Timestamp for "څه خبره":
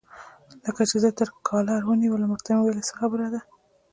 2.89-3.27